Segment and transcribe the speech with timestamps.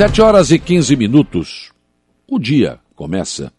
[0.00, 1.72] Sete horas e 15 minutos.
[2.26, 3.52] O dia começa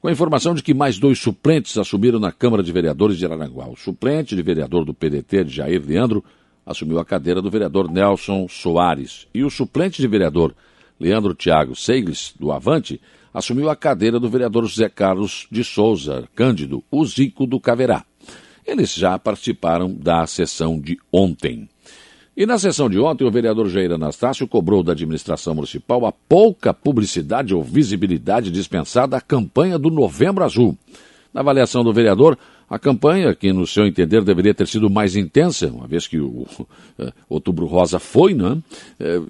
[0.00, 3.68] com a informação de que mais dois suplentes assumiram na Câmara de Vereadores de Araranguá.
[3.68, 6.24] O suplente de vereador do PDT, de Jair Leandro,
[6.64, 9.28] assumiu a cadeira do vereador Nelson Soares.
[9.34, 10.54] E o suplente de vereador
[10.98, 12.98] Leandro Tiago Seigles, do Avante,
[13.34, 18.02] assumiu a cadeira do vereador José Carlos de Souza Cândido, o Zico do Caverá.
[18.64, 21.68] Eles já participaram da sessão de ontem.
[22.36, 26.74] E na sessão de ontem, o vereador Jair Anastácio cobrou da administração municipal a pouca
[26.74, 30.76] publicidade ou visibilidade dispensada à campanha do Novembro Azul.
[31.32, 32.36] Na avaliação do vereador,
[32.68, 36.46] a campanha, que no seu entender deveria ter sido mais intensa, uma vez que o,
[36.98, 38.58] eh, Outubro Rosa foi, né?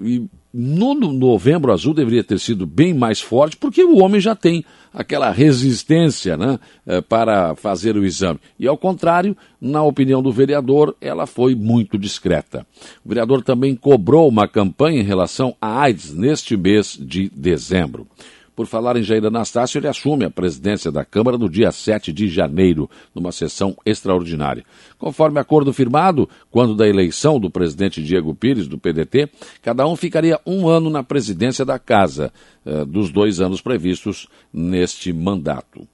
[0.02, 0.26] E
[0.58, 5.30] no Novembro Azul deveria ter sido bem mais forte, porque o homem já tem aquela
[5.30, 8.40] resistência né, eh, para fazer o exame.
[8.58, 12.66] E ao contrário, na opinião do vereador, ela foi muito discreta.
[13.04, 18.06] O vereador também cobrou uma campanha em relação à AIDS neste mês de dezembro.
[18.56, 22.26] Por falar em Jair Anastácio, ele assume a presidência da Câmara no dia 7 de
[22.26, 24.64] janeiro, numa sessão extraordinária.
[24.98, 29.28] Conforme acordo firmado, quando da eleição do presidente Diego Pires, do PDT,
[29.60, 32.32] cada um ficaria um ano na presidência da Casa,
[32.64, 35.86] eh, dos dois anos previstos neste mandato.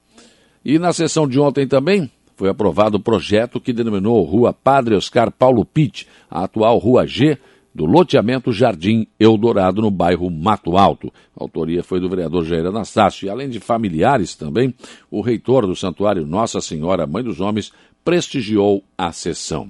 [0.63, 5.29] E na sessão de ontem também, foi aprovado o projeto que denominou Rua Padre Oscar
[5.31, 7.37] Paulo Pitt, a atual Rua G,
[7.73, 11.11] do loteamento Jardim Eldorado, no bairro Mato Alto.
[11.35, 13.25] A autoria foi do vereador Jair Anastácio.
[13.25, 14.73] E além de familiares também,
[15.09, 17.71] o reitor do Santuário Nossa Senhora Mãe dos Homens
[18.03, 19.69] prestigiou a sessão.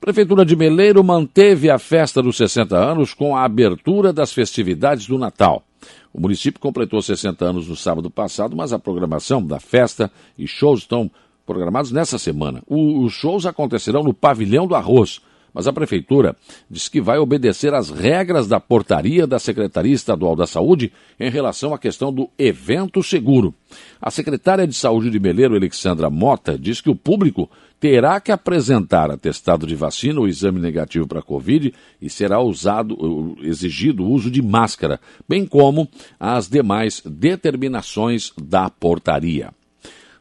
[0.00, 5.18] Prefeitura de Meleiro manteve a festa dos 60 anos com a abertura das festividades do
[5.18, 5.64] Natal.
[6.12, 10.80] O município completou 60 anos no sábado passado, mas a programação da festa e shows
[10.80, 11.10] estão
[11.46, 12.62] programados nessa semana.
[12.68, 15.20] os shows acontecerão no Pavilhão do Arroz,
[15.54, 16.36] mas a Prefeitura
[16.68, 21.72] diz que vai obedecer às regras da portaria da Secretaria Estadual da Saúde em relação
[21.72, 23.54] à questão do evento seguro.
[24.02, 27.48] A secretária de Saúde de Meleiro, Alexandra Mota, diz que o público
[27.78, 33.36] terá que apresentar atestado de vacina ou exame negativo para a Covid e será usado,
[33.42, 34.98] exigido o uso de máscara,
[35.28, 35.88] bem como
[36.18, 39.52] as demais determinações da portaria.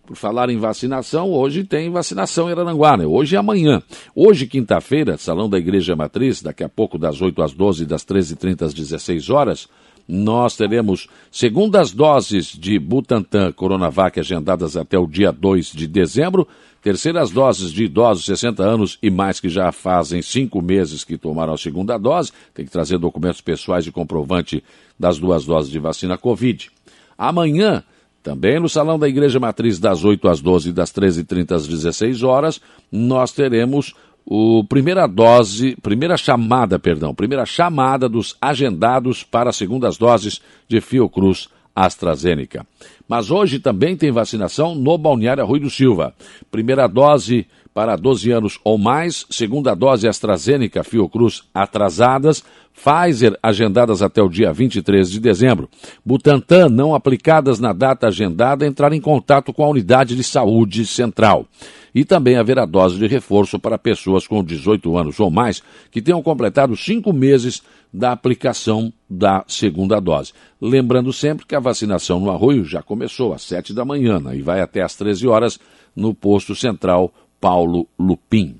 [0.05, 3.05] Por falar em vacinação, hoje tem vacinação em Aranguá, né?
[3.05, 3.81] Hoje e amanhã.
[4.13, 8.63] Hoje, quinta-feira, Salão da Igreja Matriz, daqui a pouco das 8 às 12, das 13h30
[8.63, 9.69] às 16 horas,
[10.05, 16.45] nós teremos segundas doses de Butantan Coronavac agendadas até o dia 2 de dezembro,
[16.81, 21.53] terceiras doses de idosos 60 anos e mais que já fazem cinco meses que tomaram
[21.53, 24.61] a segunda dose, tem que trazer documentos pessoais e comprovante
[24.99, 26.69] das duas doses de vacina Covid.
[27.17, 27.85] Amanhã,
[28.23, 32.23] também no Salão da Igreja Matriz, das 8 às 12 e das 13h30 às 16
[32.23, 33.93] horas, nós teremos
[34.25, 40.79] o primeira dose, primeira chamada, perdão, primeira chamada dos agendados para as segundas doses de
[40.79, 42.65] Fiocruz AstraZeneca.
[43.07, 46.13] Mas hoje também tem vacinação no Balneário Rui do Silva.
[46.49, 54.21] Primeira dose para 12 anos ou mais, segunda dose AstraZeneca Fiocruz atrasadas, Pfizer agendadas até
[54.21, 55.69] o dia 23 de dezembro.
[56.03, 61.45] Butantan não aplicadas na data agendada entrar em contato com a unidade de saúde central.
[61.93, 65.61] E também haverá dose de reforço para pessoas com 18 anos ou mais
[65.91, 67.61] que tenham completado cinco meses
[67.93, 70.33] da aplicação da segunda dose.
[70.59, 74.41] Lembrando sempre que a vacinação no Arroio já começou às 7 da manhã né, e
[74.41, 75.59] vai até às 13 horas
[75.95, 78.55] no posto central Paulo Lupim.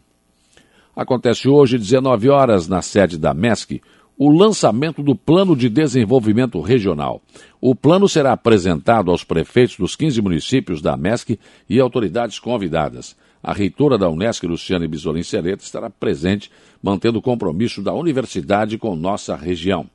[0.94, 3.81] Acontece hoje, 19 horas, na sede da MESC,
[4.17, 7.21] o lançamento do Plano de Desenvolvimento Regional.
[7.61, 11.39] O plano será apresentado aos prefeitos dos 15 municípios da MESC
[11.69, 13.16] e autoridades convidadas.
[13.41, 16.51] A reitora da Unesc, Luciane Bisolim Sereta, estará presente,
[16.81, 19.89] mantendo o compromisso da universidade com nossa região.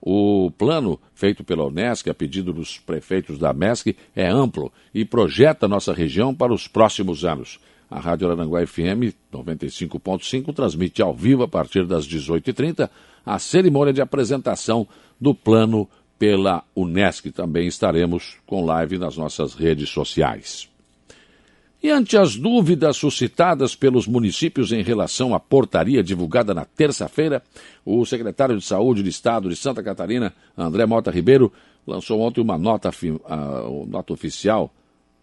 [0.00, 5.68] O plano feito pela Unesc, a pedido dos prefeitos da MESC, é amplo e projeta
[5.68, 7.60] nossa região para os próximos anos.
[7.92, 12.88] A Rádio Aranguá FM 95.5 transmite ao vivo a partir das 18h30
[13.24, 14.88] a cerimônia de apresentação
[15.20, 15.86] do plano
[16.18, 17.30] pela Unesc.
[17.32, 20.70] Também estaremos com live nas nossas redes sociais.
[21.82, 27.42] E ante as dúvidas suscitadas pelos municípios em relação à portaria divulgada na terça-feira,
[27.84, 31.52] o secretário de Saúde do Estado de Santa Catarina, André Mota Ribeiro,
[31.86, 34.72] lançou ontem uma nota, uh, nota oficial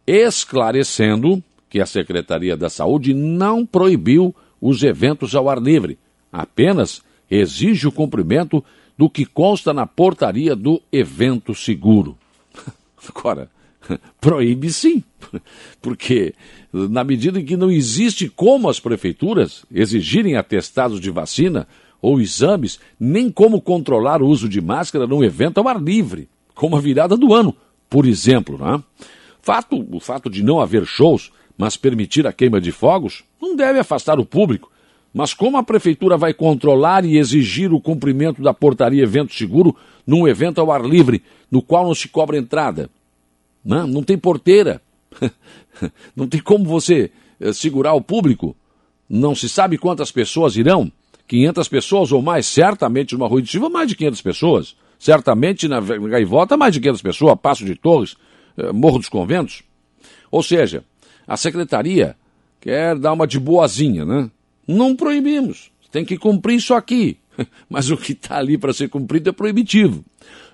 [0.05, 5.97] esclarecendo que a Secretaria da Saúde não proibiu os eventos ao ar livre,
[6.31, 8.63] apenas exige o cumprimento
[8.97, 12.17] do que consta na portaria do evento seguro.
[13.07, 13.49] Agora,
[14.19, 15.03] proíbe sim,
[15.81, 16.33] porque
[16.71, 21.67] na medida em que não existe como as prefeituras exigirem atestados de vacina
[22.01, 26.75] ou exames, nem como controlar o uso de máscara num evento ao ar livre, como
[26.75, 27.55] a virada do ano,
[27.89, 28.57] por exemplo.
[28.57, 28.81] Né?
[29.41, 33.79] Fato, o fato de não haver shows, mas permitir a queima de fogos, não deve
[33.79, 34.71] afastar o público.
[35.13, 39.75] Mas como a prefeitura vai controlar e exigir o cumprimento da portaria evento seguro
[40.07, 41.21] num evento ao ar livre,
[41.51, 42.89] no qual não se cobra entrada?
[43.63, 44.81] Não, não tem porteira.
[46.15, 47.11] não tem como você
[47.41, 48.55] eh, segurar o público.
[49.09, 50.89] Não se sabe quantas pessoas irão.
[51.27, 54.75] 500 pessoas ou mais, certamente numa rua de mais de 500 pessoas.
[54.97, 58.15] Certamente na Gaivota, mais de 500 pessoas, Passo de Torres,
[58.57, 59.61] eh, Morro dos Conventos.
[60.31, 60.85] Ou seja,
[61.29, 62.15] a secretaria
[62.59, 64.31] quer dar uma de boazinha, né?
[64.67, 67.17] Não proibimos, tem que cumprir isso aqui.
[67.69, 70.03] Mas o que está ali para ser cumprido é proibitivo.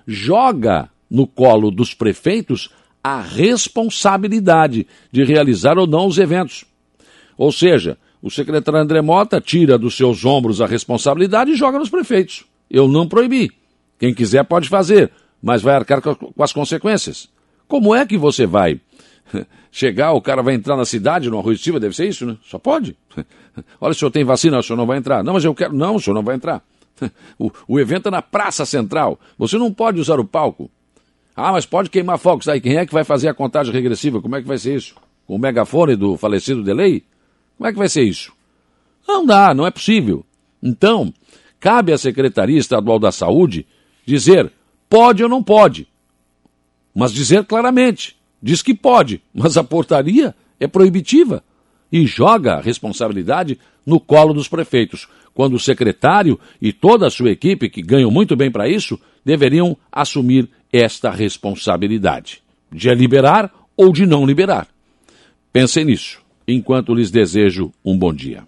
[0.06, 2.70] Joga no colo dos prefeitos
[3.02, 6.66] a responsabilidade de realizar ou não os eventos.
[7.38, 11.88] Ou seja, o secretário André Mota tira dos seus ombros a responsabilidade e joga nos
[11.88, 12.44] prefeitos.
[12.70, 13.50] Eu não proibi.
[13.98, 15.10] Quem quiser pode fazer,
[15.42, 17.30] mas vai arcar com as consequências.
[17.66, 18.80] Como é que você vai
[19.70, 22.36] chegar, o cara vai entrar na cidade, no arroz de deve ser isso, né?
[22.44, 22.96] Só pode.
[23.80, 25.22] Olha, o senhor tem vacina, o senhor não vai entrar.
[25.22, 25.74] Não, mas eu quero.
[25.74, 26.62] Não, o senhor não vai entrar.
[27.38, 29.20] O, o evento é na Praça Central.
[29.36, 30.70] Você não pode usar o palco.
[31.36, 32.48] Ah, mas pode queimar fogos.
[32.48, 34.22] Aí quem é que vai fazer a contagem regressiva?
[34.22, 34.94] Como é que vai ser isso?
[35.26, 37.04] Com o megafone do falecido Delay?
[37.58, 38.32] Como é que vai ser isso?
[39.06, 40.24] Não dá, não é possível.
[40.62, 41.12] Então,
[41.60, 43.66] cabe à Secretaria Estadual da Saúde
[44.06, 44.50] dizer
[44.88, 45.86] pode ou não pode.
[46.94, 48.15] Mas dizer claramente.
[48.42, 51.42] Diz que pode, mas a portaria é proibitiva
[51.90, 57.30] e joga a responsabilidade no colo dos prefeitos, quando o secretário e toda a sua
[57.30, 62.42] equipe, que ganham muito bem para isso, deveriam assumir esta responsabilidade
[62.72, 64.66] de liberar ou de não liberar.
[65.52, 68.46] Pensem nisso, enquanto lhes desejo um bom dia.